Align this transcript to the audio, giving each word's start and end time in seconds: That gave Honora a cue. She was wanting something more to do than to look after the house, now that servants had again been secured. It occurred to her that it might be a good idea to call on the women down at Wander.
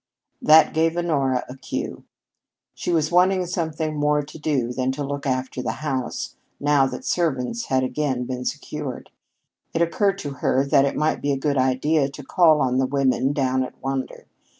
That 0.41 0.73
gave 0.73 0.97
Honora 0.97 1.45
a 1.47 1.55
cue. 1.55 2.03
She 2.73 2.91
was 2.91 3.11
wanting 3.11 3.45
something 3.45 3.95
more 3.95 4.23
to 4.23 4.39
do 4.39 4.73
than 4.73 4.91
to 4.93 5.03
look 5.03 5.27
after 5.27 5.61
the 5.61 5.73
house, 5.85 6.33
now 6.59 6.87
that 6.87 7.05
servants 7.05 7.65
had 7.65 7.83
again 7.83 8.23
been 8.23 8.43
secured. 8.45 9.11
It 9.75 9.83
occurred 9.83 10.17
to 10.17 10.31
her 10.41 10.65
that 10.65 10.85
it 10.85 10.95
might 10.95 11.21
be 11.21 11.31
a 11.31 11.37
good 11.37 11.59
idea 11.59 12.09
to 12.09 12.23
call 12.23 12.61
on 12.61 12.79
the 12.79 12.87
women 12.87 13.31
down 13.31 13.61
at 13.61 13.79
Wander. 13.79 14.25